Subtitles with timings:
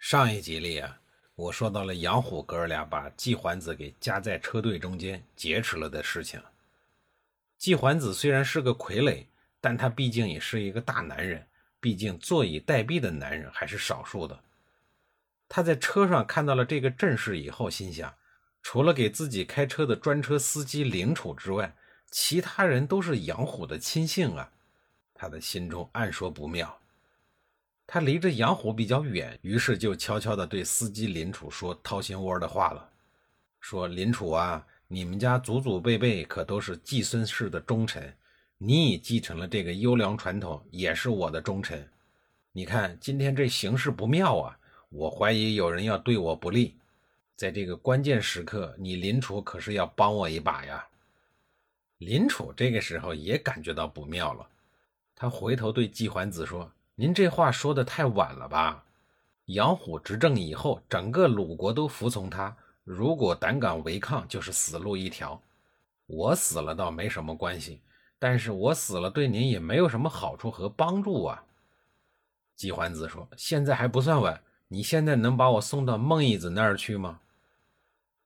[0.00, 0.98] 上一集里啊，
[1.34, 6.42] 我说到了杨虎哥俩把季桓子给夹在车队中间劫持了的事情。
[7.58, 9.26] 季桓子虽然是个傀儡，
[9.60, 11.46] 但他毕竟也是一个大男人，
[11.80, 14.40] 毕竟坐以待毙的男人还是少数的。
[15.50, 18.12] 他在车上看到了这个阵势以后，心想，
[18.62, 21.76] 除了给自己开车的专车司机林楚之外，
[22.10, 24.50] 其他人都是杨虎的亲信啊。
[25.12, 26.80] 他的心中暗说不妙。
[27.92, 32.88] 他离着杨虎比较远，于是就悄悄地对司机林楚说掏心窝的话了，
[33.58, 38.16] 说：“林楚啊，你们家祖祖辈辈可都是季孙氏的忠臣，
[38.58, 41.84] 你已继承了这个优良传统，也是我的忠臣。
[42.52, 44.56] 你看今天这形势不妙啊，
[44.90, 46.76] 我怀疑有人要对我不利，
[47.34, 50.86] 在这个关键时刻，你林楚可是要帮我一把呀。”
[51.98, 54.48] 林楚这个时候也感觉到不妙了，
[55.16, 56.70] 他回头对季桓子说。
[57.00, 58.84] 您这话说的太晚了吧？
[59.46, 65.40] 杨虎执政以后，整个鲁国都服从他，如果胆敢违抗，就是死路一条。
[66.04, 67.80] 我死了倒没什么关系，
[68.18, 71.42] 但是我死了对您也没有什么好处和帮助啊。
[72.54, 77.20] 季桓子说：“现在还不算晚，你现在能把我送到孟义子那儿去吗？”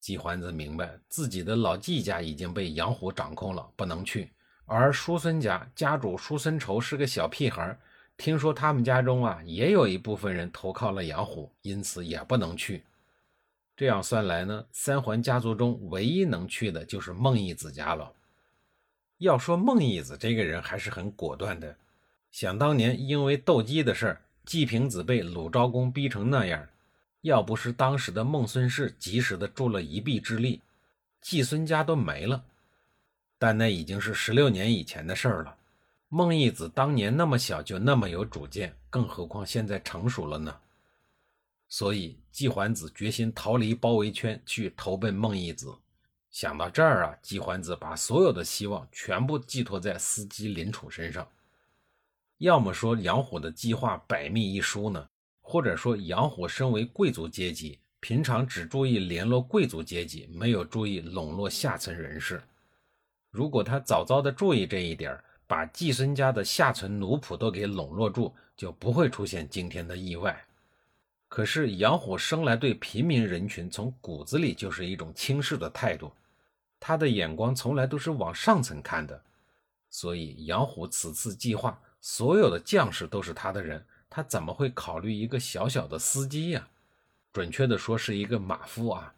[0.00, 4.32] 季桓子明白自己的老季家已经被杨虎掌控了，不能去，
[4.64, 7.78] 而叔孙家家主叔孙仇是个小屁孩。
[8.16, 12.84] 听说他们家中啊，也有一部分人投靠了杨虎，因此也不能去。
[13.74, 18.12] 这样算来呢，三环家族中唯一能去的就是孟义子家了。
[19.18, 21.76] 要说孟义子这个人还是很果断的。
[22.30, 26.68] 想当年因为斗鸡的事儿，季平子被鲁昭公逼成那样，
[27.22, 30.60] 要不是当时的孟孙氏及时的助了一臂之力，
[31.20, 32.44] 季孙家都没了。
[33.38, 35.56] 但那已经是十六年以前的事儿了。
[36.14, 40.54] 孟义子当年那么小就那么有主见，更何况现在成熟了呢？
[41.68, 45.74] 所以季桓子决心逃离包围圈，去投奔孟义子。
[46.30, 51.26] 想到这儿啊，季桓子把所有的希望全部寄托在司机林楚身上。
[52.36, 55.08] 要么说杨虎的计划百密一疏呢，
[55.40, 62.42] 或者说杨虎身为贵族阶级，平常只注意联络贵族阶级，没有注意笼络下层人士。
[63.30, 70.42] 如果他早早的注意这一点儿把季孙家的下层奴仆都给笼络住，就不会出现今天的意外。
[71.28, 76.10] 可是杨虎生来对平民人群从骨子里就是一种轻视的态度，
[76.80, 79.22] 他的眼光从来都是往上层看的。
[79.90, 86.66] 所以杨虎此次计划，所有的将士都是他的人，他怎么会考虑一个小小的司机呀？
[87.30, 89.12] 准确的说是一个马夫啊。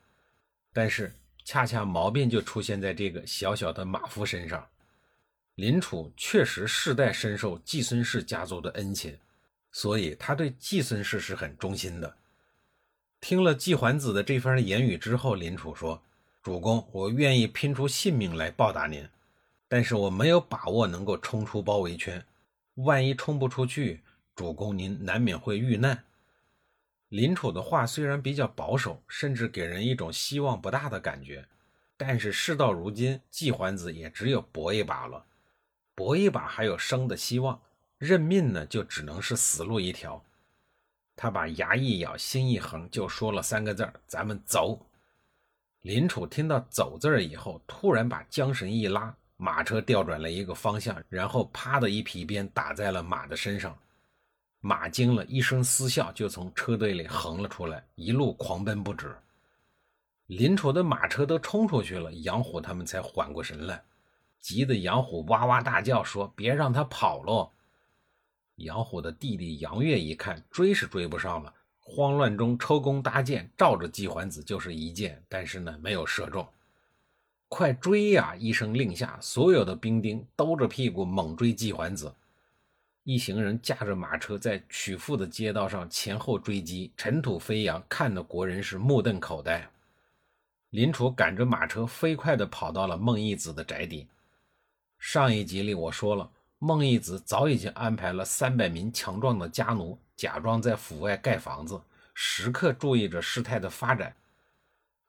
[0.72, 1.14] 但是
[1.44, 4.66] 恰恰毛病就出现在这个小小的马夫身上。
[5.56, 9.16] 林楚确实世代深受季孙氏家族的恩情，
[9.70, 12.16] 所以他对季孙氏是很忠心的。
[13.20, 16.02] 听了季桓子的这番言语之后，林楚说
[16.42, 19.08] ：“主公，我愿意拼出性命来报答您，
[19.68, 22.24] 但是我没有把握能够冲出包围圈。
[22.74, 24.00] 万一冲不出去，
[24.34, 26.02] 主公您难免会遇难。”
[27.10, 31.46] 林楚的话虽然比较保守，甚至给人一种希望不大的感觉，
[31.96, 35.24] 但是事到如今，季桓子也只有搏一把了。
[35.94, 37.60] 搏一把还有生的希望，
[37.98, 40.22] 认命呢就只能是死路一条。
[41.16, 44.78] 他把牙一咬，心一横，就说了三个字咱们走。”
[45.82, 53.76] 林楚听到“走”字以后，突然把缰绳一拉，马车调转了一个方向，然后啪的一皮鞭打在了马的身上。
[54.60, 59.14] 马惊了一声嘶啸，就从车队里横了出来，一路狂奔不止。
[60.28, 63.84] 林楚的马车都冲出去了，杨虎他们才缓过神来。
[64.44, 67.50] 急得杨虎哇哇大叫，说：“别让他跑喽！”
[68.56, 76.46] 杨虎的弟弟杨岳一看，追是追不上了，慌乱中抽弓搭箭，照着季桓子就是一箭，但是呢，没有射中。
[77.48, 78.36] 快追呀！
[78.36, 82.14] 一声令下，所有的兵丁兜着屁股猛追季桓子。
[83.04, 89.66] 一行人驾着马车在曲阜的街道上前后追击，尘土飞扬，看得国人是目瞪口呆。
[90.68, 94.06] 林楚赶着马车飞快地跑到了孟义子的宅邸。
[95.06, 96.28] 上一集里我说了，
[96.58, 101.78] 孟义子早已经安排了三百名强壮的家奴，假装在府外盖房子，
[102.14, 104.16] 时刻注意着事态的发展。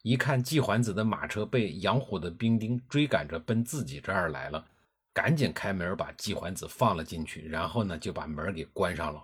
[0.01, 4.65] 一看季桓子的马车被杨虎的兵丁追赶着奔自己这儿来了，
[5.13, 9.23] 赶紧开门把季桓子放了进去，然后呢就把门给关上了。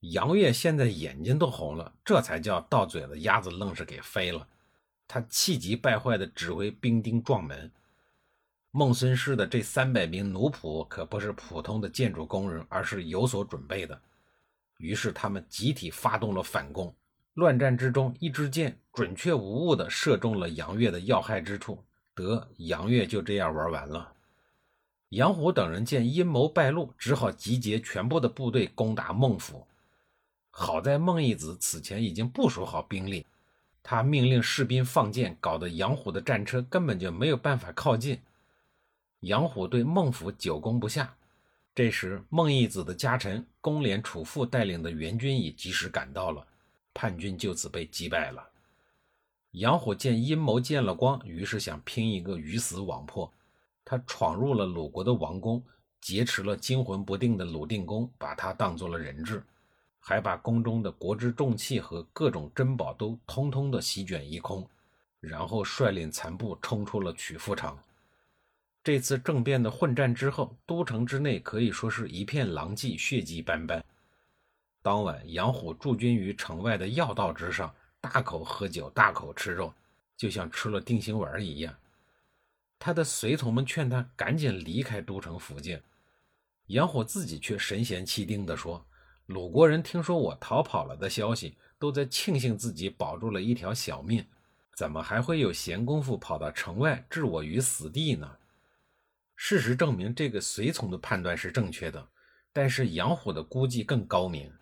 [0.00, 4.48] 杨岳现在眼睛都红了，这才叫到嘴的鸭子愣是给飞了。
[5.06, 7.70] 他气急败坏地指挥兵丁撞门。
[8.72, 14.00] 孟孙氏的这三百名奴仆可不是普通的建筑工人，而是有所准备的。
[14.78, 16.94] 于是他们集体发动了反攻。
[17.34, 21.82] 乱战之中，一支箭准确无误地射中了杨岳的要害之处，
[22.14, 24.12] 得杨岳就这样玩完了。
[25.08, 29.66] 杨虎等人见阴谋败露，只好集结全部的部队攻打孟府。
[30.50, 33.26] 好在孟义子此前已经部署好兵力，
[33.82, 38.20] 他命令士兵放箭，搞得杨虎的战车根本就没有办法靠近。
[39.20, 41.14] 杨虎对孟府久攻不下，
[41.74, 46.46] 这时孟义子的家臣公廉楚父带领的援军已及时赶到了，
[46.94, 48.42] 叛军就此被击败了。
[49.52, 53.30] 杨虎见阴谋见了光，于是想拼一个鱼死网破，
[53.84, 55.62] 他闯入了鲁国的王宫，
[56.00, 59.42] 劫持了惊魂不定的鲁定公，把他当做了人质。
[60.02, 64.66] 还把宫中的国之重器和各种珍宝都通通的席卷一空，
[65.20, 67.76] 然后率领残部冲出了曲阜城。
[68.82, 73.84] 这次政变的混战之后，都城之内可以说是一片狼藉，血迹斑斑。
[74.80, 79.72] 当晚，杨虎驻军于城外的要道之上，大口喝酒，大口吃肉，
[80.16, 81.74] 就像吃了定心丸一样。
[82.78, 85.78] 他的随从们劝他赶紧离开都城附近，
[86.68, 88.82] 杨虎自己却神闲气定地说。
[89.26, 94.24] 鲁国人听说我逃跑了的消息，都在庆幸自己保住了一条小命，
[94.74, 98.38] 怎么还会有闲工夫跑到城外置我于死地呢？
[99.42, 102.06] 事实证明，这个随从的判断是正确的，
[102.52, 104.52] 但是杨虎的估计更高明。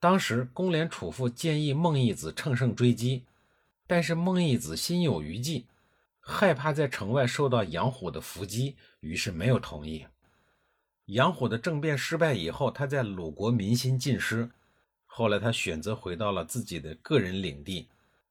[0.00, 3.26] 当时公廉楚父建议孟义子乘胜追击，
[3.86, 5.66] 但是孟义子心有余悸，
[6.18, 10.06] 害怕在城外受到杨虎的伏击，于是没有同意。
[11.04, 14.50] 杨虎的政变失败以后，他在鲁国民心尽失。
[15.04, 17.86] 后来，他选择回到了自己的个人领地，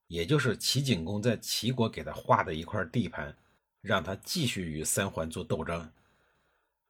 [0.07, 3.38] 也就是齐景公在齐国给他划的一块地盘，
[3.81, 5.92] 让他继续与三桓做斗争。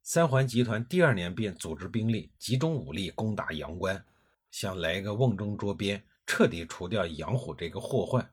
[0.02, 4.04] 三桓集团第二年便组织兵力，集中武力攻打阳关，
[4.52, 8.28] 想来一个瓮中捉鳖，彻底除掉杨虎这个祸患。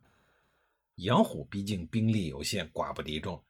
[0.96, 3.42] 杨虎毕竟兵力有限，寡不敌众。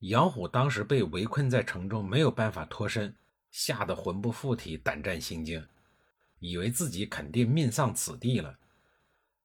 [0.00, 3.14] 杨虎当时被围困在城中，没有办法脱身。
[3.50, 5.64] 吓得魂不附体，胆战心惊，
[6.40, 8.58] 以为自己肯定命丧此地了。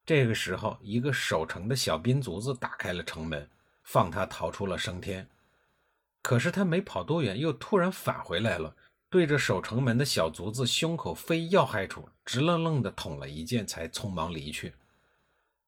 [0.04, 3.48] 这个时候，一个守城的小兵卒子打开了城门，
[3.91, 5.27] 放他逃出了升天。
[6.21, 8.75] 可是他没跑多远，又突然返回来了，
[9.09, 14.75] 对着守城门的小卒子胸口非要害处直愣愣地捅了一剑，才匆忙离去。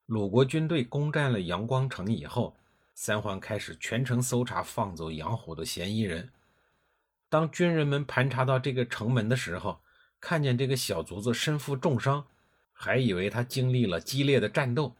[0.05, 2.55] 鲁国军队攻占了阳光城以后，
[2.93, 6.29] 三桓开始全城搜查放走杨虎的嫌疑人。
[7.27, 9.79] 当军人们盘查到这个城门的时候，
[10.19, 12.23] 看见这个小卒子身负重伤，
[12.71, 14.93] 还以为他经历了激烈的战斗，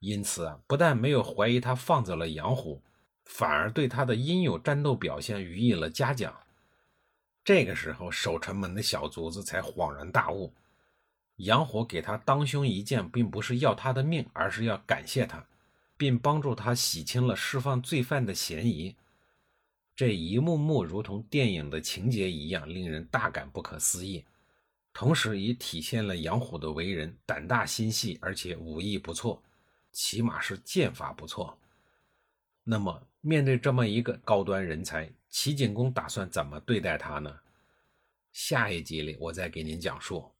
[0.00, 2.80] 因此啊，不但没有怀疑他放走了杨虎，
[3.24, 6.34] 反而对他的应有战斗表现予以了嘉奖。
[7.44, 10.52] 这个时候，守城门的小卒子才恍然大悟，
[11.36, 15.44] 杨虎给他当胸一剑，并不是要他的命，而是要感谢他，
[15.96, 18.94] 并帮助他洗清了释放罪犯的嫌疑。
[19.94, 24.24] 这一幕幕如同电影的情节一样，令人大感不可思议，
[24.92, 29.42] 同时也体现了杨虎的为人胆大心细，而且武艺不错，
[29.96, 31.58] 起码是剑法不错。
[32.62, 37.34] 那么，面对这么一个高端人才，齐景公打算怎么对待他呢？
[38.30, 40.30] 下一集里我再给您讲述。